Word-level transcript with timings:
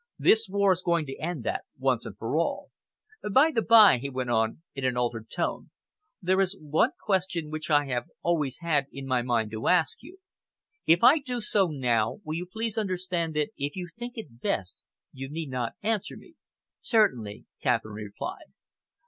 This 0.17 0.49
war 0.49 0.71
is 0.71 0.81
going 0.81 1.05
to 1.05 1.15
end 1.21 1.43
that, 1.43 1.65
once 1.77 2.07
and 2.07 2.17
for 2.17 2.35
ever. 2.35 3.31
By 3.31 3.51
the 3.53 3.61
bye," 3.61 3.99
he 3.99 4.09
went 4.09 4.31
on, 4.31 4.63
in 4.73 4.83
an 4.83 4.97
altered 4.97 5.29
tone, 5.29 5.69
"there 6.23 6.41
is 6.41 6.57
one 6.59 6.93
question 7.05 7.51
which 7.51 7.69
I 7.69 7.85
have 7.85 8.07
always 8.23 8.61
had 8.61 8.87
in 8.91 9.05
my 9.05 9.21
mind 9.21 9.51
to 9.51 9.67
ask 9.67 9.97
you. 10.01 10.17
If 10.87 11.03
I 11.03 11.19
do 11.19 11.39
so 11.39 11.67
now, 11.67 12.17
will 12.23 12.33
you 12.33 12.47
please 12.47 12.79
understand 12.79 13.35
that 13.35 13.51
if 13.57 13.75
you 13.75 13.89
think 13.95 14.13
it 14.15 14.41
best 14.41 14.81
you 15.13 15.29
need 15.29 15.51
not 15.51 15.73
answer 15.83 16.17
me?" 16.17 16.33
"Certainly," 16.81 17.45
Catherine 17.61 17.93
replied. 17.93 18.51